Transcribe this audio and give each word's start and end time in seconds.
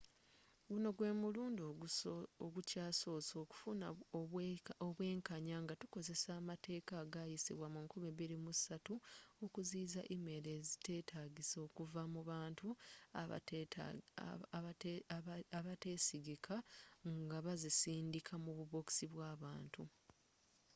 guno 0.69 0.89
gwe 0.97 1.09
mulundi 1.21 1.61
ogukyasoose 2.45 3.33
okufuna 3.43 3.87
obwenkanya 4.87 5.57
nga 5.63 5.73
tukozesa 5.81 6.29
amateeka 6.39 6.93
agayisibwa 7.03 7.67
mu 7.73 7.79
2003 7.85 9.45
okuziyiza 9.45 10.01
email 10.15 10.45
eziteetagisa 10.57 11.57
okuva 11.67 12.01
mu 12.13 12.21
bantu 12.31 12.67
abateesigika 15.59 16.55
nga 17.21 17.37
bazisindika 17.45 18.33
mu 18.43 18.51
bubokisi 18.57 19.05
bw'abantu 19.13 19.81